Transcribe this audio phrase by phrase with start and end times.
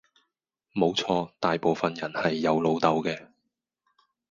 [0.75, 3.27] 冇錯，大部份人係有老豆嘅